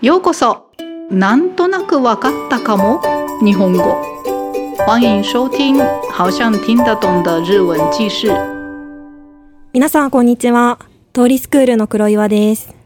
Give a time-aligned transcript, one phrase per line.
[0.00, 0.70] ようこそ。
[1.10, 3.00] なんとなくわかったかも？
[3.42, 4.00] 日本語。
[4.86, 5.76] 欢迎收听
[6.12, 8.28] 好像听得懂的日文记事。
[9.72, 10.78] 皆さんこんにちは。
[11.12, 12.76] 通りスクールの黒岩です。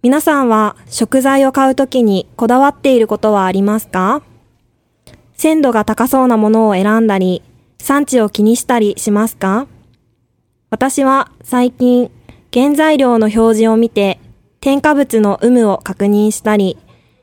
[0.00, 4.22] 皆さんは食材を買うときにこだわっていることはありますか？
[5.34, 7.42] 鮮度が高そうなものを選んだり
[7.80, 9.66] 産地を気にしたりしますか？
[10.70, 12.12] 私は最近
[12.54, 14.20] 原材料の表示を見て
[14.60, 16.76] 添加物の有無を確認したり、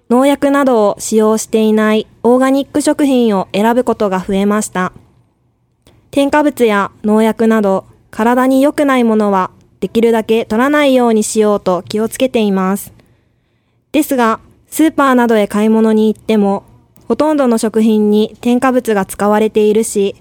[0.09, 4.93] 農薬などを使用していないオーガニック食品を選ぶことが増えました。
[6.11, 9.51] 添加物や農薬など体に良くないものは
[9.82, 12.93] できるだけ取らないようにしようと気をつけています。
[13.91, 16.63] ですが、スーパーなどへ買い物に行っても、
[17.07, 20.15] ほとんどの食品に添加物が使われているし、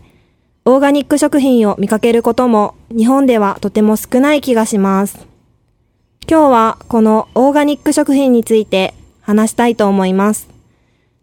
[0.65, 5.34] オーガニック食品を見かけることも日本ではとても少ない気がします。
[6.27, 10.49] 今日はこのオーガニック食品について話したいと思います。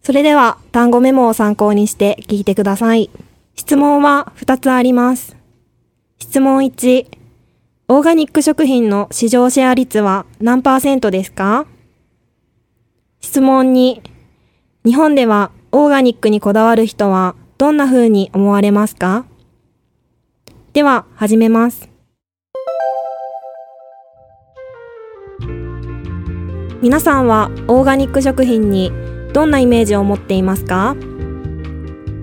[0.03, 3.09] それでは単語メモを参考にして聞いてください。
[3.55, 5.35] 質問は2つあります。
[6.19, 7.08] 質問1、
[7.88, 11.65] オーガニック食品の市場シェア率は何パーセントですか？
[13.21, 14.02] 質問2、
[14.86, 19.25] 日本ではオーガニックにこだわる人はどんな風に思われますか？
[20.73, 21.91] では始めます。
[26.81, 28.91] 皆さんはオーガニック食品に
[29.33, 30.95] どんなイメージを持っていますか？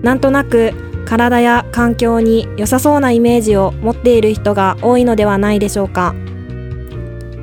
[0.01, 0.73] なんとなく
[1.05, 6.13] 体や環境に良さそうなイメージを持っている人が多いのではないでしょうか？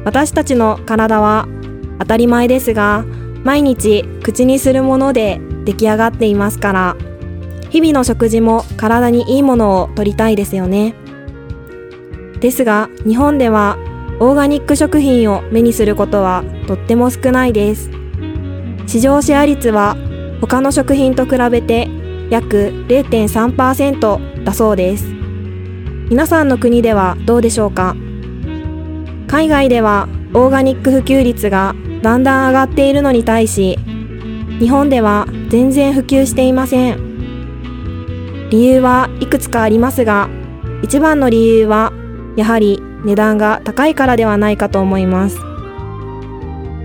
[0.05, 1.49] 私たちの体は
[2.01, 3.07] 当たり前ですが
[3.45, 6.97] 毎日口にするもので出来上がっていますから
[7.71, 10.95] 日々の食事も体にいいものを取りたいですよね。
[12.41, 13.79] ですが日本では
[14.19, 17.91] オーガニック食品を目にすることはとっても少ないです。
[18.87, 19.97] 市場シェア率は
[20.41, 21.89] 他の食品と比べて
[22.31, 25.07] 約0.3%だそうです。
[26.09, 27.95] 皆さんの国ではどうでしょうか？
[29.27, 33.77] 海外ではオーガニック普及率がだんだん上がっているのに対し
[34.61, 40.29] 日本では全然普及していません理由はいくつかありますが
[40.83, 41.93] 一番の理由は
[42.37, 45.39] やはり値段が高いからではないかと思います。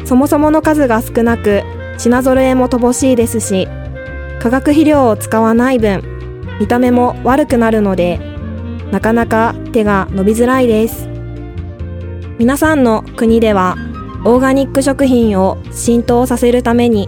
[0.05, 1.63] そもそもの数が少なく
[1.97, 3.67] 品揃えも乏しいですし
[4.39, 6.01] 化学肥料を使わない分
[6.59, 8.19] 見た目も悪くなるので
[8.91, 11.07] なかなか手が伸びづらいです。
[12.39, 13.75] 皆さんの国では
[14.25, 17.07] オーガニック食品を浸透させるために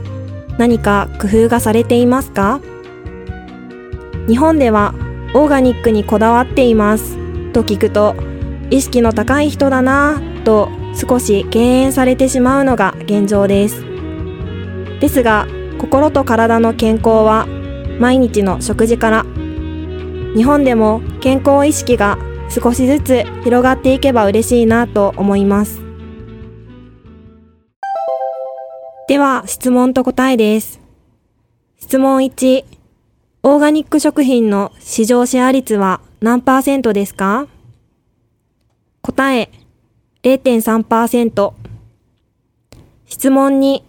[0.57, 2.61] 何か工夫がされていますか？
[4.27, 4.93] 日本では
[5.33, 7.17] オーガニックにこだわっています
[7.51, 8.15] と聞くと
[8.73, 13.85] 意識の高い人だなぁと少し敬遠されてしまうのが現状です。
[14.99, 15.45] ですが
[15.77, 17.45] 心と体の健康は
[17.99, 19.25] 毎日の食事から
[20.35, 22.17] 日本でも健康意識が
[22.49, 25.79] 少しずつ広がっていけば嬉しいなと思います。
[29.07, 30.79] では質問と答えです。
[31.77, 32.65] 質問1
[33.43, 37.45] オーガニック食品の市場シェア率は何パーセントですか？
[39.03, 39.51] 答え
[40.23, 41.53] 0.3%
[43.05, 43.83] 質問に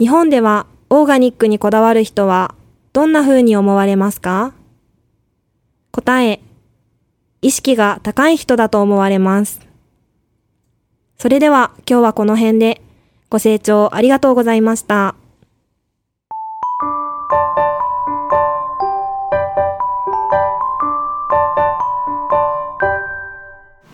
[0.00, 2.54] 日本ではオーガニックにこだわる人は
[2.94, 4.54] どんな風に思われますか？
[5.92, 6.40] 答え
[7.42, 9.60] 意識が高い人だと思われます。
[11.18, 12.80] それでは今日はこの辺で
[13.28, 15.14] ご清聴ありがとうございました。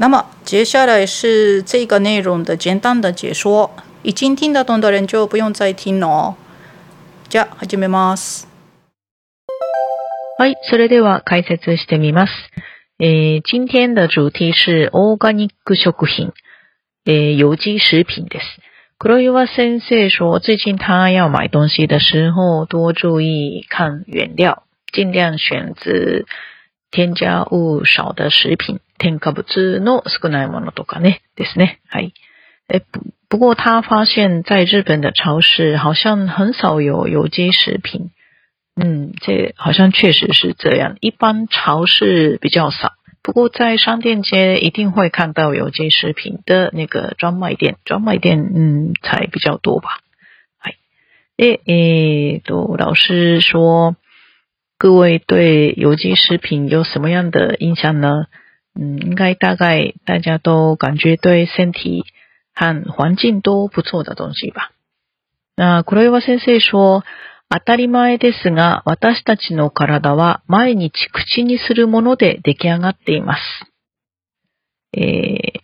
[0.00, 3.70] 那么接下来是这个内容的简单的解说，
[4.02, 6.36] 已经听得懂的人就不用再听了。
[7.28, 8.46] じゃあ始めます。
[10.38, 12.32] はい、それでは解説してみます。
[12.98, 16.32] えー、今天的主题是オーガニック食品，
[17.04, 18.46] えー、有机食品です。
[18.96, 26.24] 黒岩先生说，最近他要买东西的时候，多注意看原料，尽量选择
[26.90, 28.80] 添加物少的食品。
[29.00, 31.80] 添加物の少ないものとかね、ですね。
[31.88, 32.12] はい。
[32.68, 32.82] え、
[33.30, 38.10] 不过他发现，在日本的超市好像很少有有机食品。
[38.76, 40.96] 嗯，这好像确实是这样。
[41.00, 42.92] 一般超市比较少，
[43.22, 50.00] 不过在商店街一定会看到有机食品的那个专卖店，专卖店嗯才比较多吧。
[50.60, 50.76] はい。
[51.36, 53.96] で、えっと老师说，
[54.78, 58.26] 各位对有机食品有什么样的印象呢？
[58.74, 62.04] 嗯，应该大概大家都感觉对身体
[62.54, 64.72] 和环境都不错的东西吧。
[65.56, 67.04] 那黒岩先生说，
[67.48, 73.40] 当たり前ですが、私たちの体は毎日口にするもので出来上がっています。
[74.96, 75.60] 诶，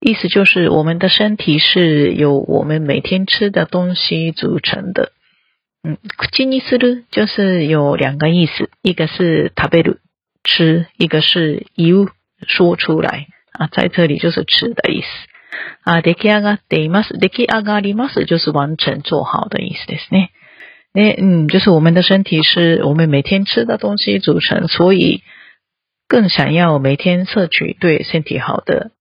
[0.00, 5.12] 意思就是我们的身体是由我们每天吃的东西组成的。
[5.84, 9.98] 嗯，口にする就是有两个意思，一个是食べる
[10.44, 12.08] 吃，一个是言う
[12.47, 15.07] 说出来啊，在这里就是吃的意思。
[15.83, 17.17] 啊，出来上がっています。
[17.17, 20.29] 出来上がります就是完成做好的意思ですね。
[20.93, 25.23] 那嗯，就是我们的身体是我们每天吃的东西组成，所以
[26.07, 28.91] 更想要每天摄取对身体好的，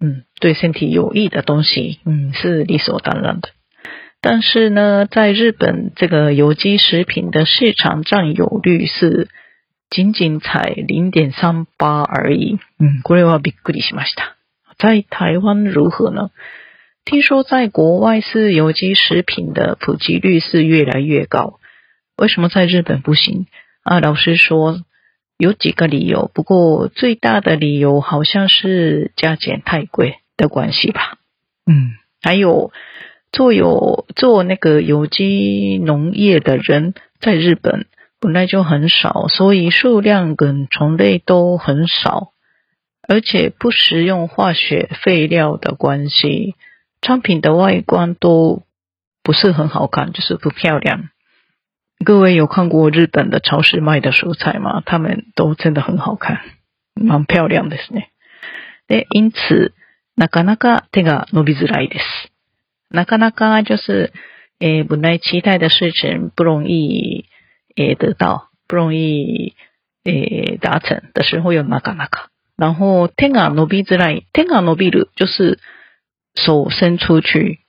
[0.00, 3.50] 嗯，对身体有益的东西，嗯，是理所当然的。
[4.22, 9.28] 但是呢，在日本这个有机食品的市场占有率是
[9.90, 12.58] 仅仅才零点三八而已。
[12.78, 14.36] 嗯，これはびっくりしました。
[14.78, 16.30] 在台湾如何呢？
[17.04, 21.60] 听说在国外是有机食品的普及率是越来越高，
[22.16, 23.46] 为什么在日本不行？
[23.82, 24.82] 啊，老师说
[25.38, 31.18] 有几个理由，不过最大的理由好像是价钱太贵的关系吧。
[31.66, 31.92] 嗯，
[32.22, 32.72] 还有。
[33.32, 37.86] 做有做那个有机农业的人，在日本
[38.20, 42.32] 本来就很少，所以数量跟种类都很少，
[43.06, 46.54] 而且不使用化学废料的关系，
[47.02, 48.62] 产品的外观都
[49.22, 51.08] 不是很好看，就是不漂亮。
[52.04, 54.82] 各位有看过日本的超市卖的蔬菜吗？
[54.84, 56.40] 他们都真的很好看，
[56.94, 58.00] 蛮漂亮的是呢。
[58.88, 59.72] で、因此
[60.16, 62.30] なかなか手が伸びづらいです。
[62.88, 64.12] 那か那か就是，
[64.60, 67.26] 诶，本来期待的事情不容易，
[67.89, 69.53] 诶，得到不容易，
[70.03, 72.29] 诶，达成的时候有那か那か。
[72.57, 75.59] 然后天が伸びづらい，天が伸びる就是
[76.35, 77.59] 手伸出去，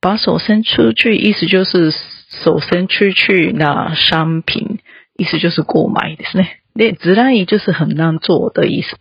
[0.00, 4.78] 把手伸出去，意思就是手伸出去拿商品，
[5.16, 6.60] 意思就是购买ですね。
[6.76, 8.96] で、づらい就是很难做的意思。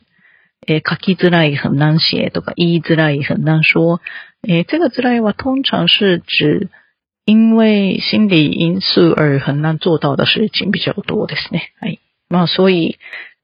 [0.65, 3.99] 诶，書きづらい很难写とか、言いづらい很难说。
[4.41, 6.69] 诶，这个之类话通常是指
[7.25, 11.71] 因为心理因素而很难做到的事情比较多ですね。
[11.79, 11.99] はい。
[12.29, 12.97] まあ、所以、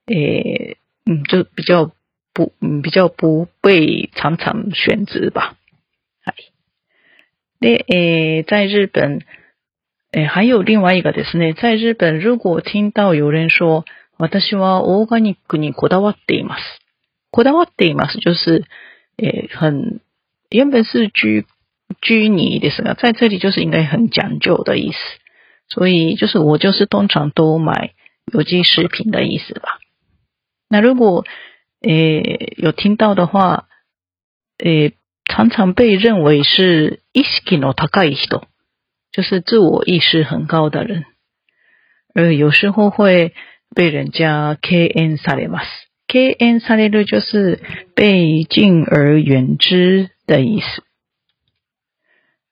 [0.07, 1.91] 诶，嗯，就比较
[2.33, 5.55] 不，比较不被常常选择吧。
[6.25, 6.51] はい。
[7.61, 9.21] で、诶，在日本，
[10.11, 13.85] 诶，还有另外一个ですね，在日本，如果听到有人说，
[14.17, 16.61] 私はオーガニックにこだわっています。
[17.31, 18.65] こだわっています，就是，
[19.17, 20.01] 诶，很。
[20.51, 21.45] 原本是居
[22.00, 22.94] 居尼的是吧？
[22.94, 24.98] 在这里就是应该很讲究的意思，
[25.68, 27.92] 所以就是我就是通常都买
[28.32, 29.78] 有机食品的意思吧。
[30.68, 31.24] 那如果
[31.82, 33.68] 诶有听到的话，
[34.58, 34.92] 诶
[35.24, 38.42] 常常被认为是意識の高い人，
[39.12, 41.04] 就是自我意识很高的人，
[42.14, 43.32] 而有时候会
[43.74, 45.68] 被人家 K N されます。
[46.08, 47.60] K N される就是
[47.94, 50.10] 被敬而远之。
[50.26, 50.82] 的意思。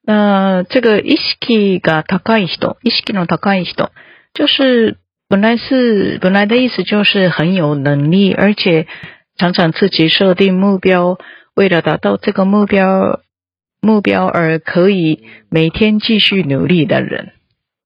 [0.07, 3.91] 那这个意識が高い人，意識の高い人，
[4.35, 4.99] 就是
[5.29, 8.87] 本来是本来的意思就是很有能力，而且
[9.37, 11.19] 常常自己设定目标，
[11.55, 13.21] 为了达到这个目标
[13.81, 17.33] 目标而可以每天继续努力的人，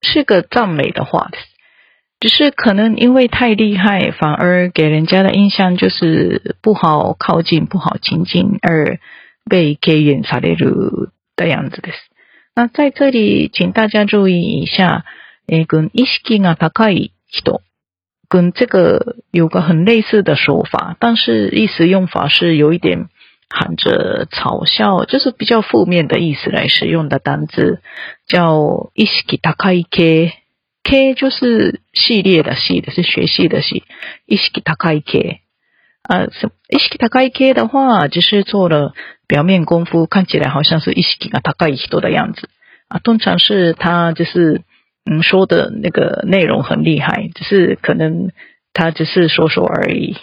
[0.02, 1.30] 是个赞美的话。
[2.18, 8.98] 只是可能因为太厉害，反而给人家的印象就是不好靠近、不好亲近，而。
[9.48, 11.98] 被给演される的样子です。
[12.60, 15.04] 那在这里，请大家注意一下，
[15.46, 17.60] 诶，跟意識が高い人，
[18.28, 23.08] 跟这个有个很类似的说法，但是意思用法是有一点
[23.50, 27.82] 含着嘲笑，就是比较负面的意思来使用的单字，
[28.26, 30.32] 叫意識高い系。
[30.82, 33.82] K 就是系列的系的，是学系的系，
[34.24, 35.40] 意識高い系。
[36.03, 36.25] 啊，
[36.69, 38.93] 意識高い系的话，只是做了。
[39.27, 42.49] 表面功夫看起来好像是意識が高い人的样子
[42.89, 44.63] 啊，通常是他就是
[45.05, 48.31] 嗯说的那个内容很厉害，只是可能
[48.73, 50.17] 他只是说说而已，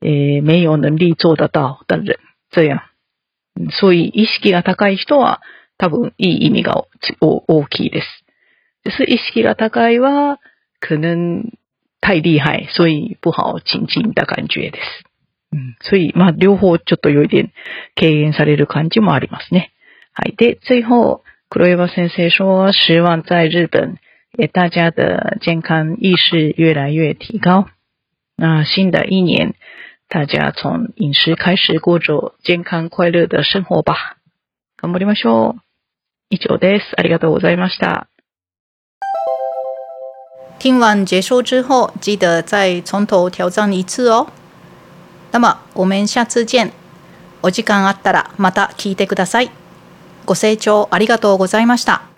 [0.00, 2.18] 诶，没有能力做得到的人
[2.50, 2.84] 这样。
[3.70, 5.40] 所以意識が高い人は
[5.76, 6.86] 多分いい意味が
[7.20, 8.06] 大きいです。
[8.82, 10.38] 就是意識が高いは
[10.80, 11.52] 可能
[12.00, 15.04] 太厉害，所以不好亲近的感觉です。
[15.54, 17.52] うん、所以、まあ、両方ちょっと有一点
[17.94, 19.70] 軽減される感じもありますね。
[20.12, 20.34] はい。
[20.36, 23.98] で、最後、黒岩先生说，希望在日本，
[24.52, 27.68] 大家的健康意识越来越提高。
[28.36, 29.54] 那新的一年，
[30.08, 34.16] 大家从饮食开始过着健康快乐的生活吧。
[34.82, 35.60] 頑張りましょう。
[36.30, 36.94] 以上です。
[36.96, 38.08] ありがとうございました。
[40.58, 44.26] 听完解说之后，记得再从头挑战一次哦。
[45.34, 46.70] 那么我们下次见。
[47.42, 49.50] お時間あったらまた聞いてください。
[50.24, 52.13] ご清聴ありがとうございました。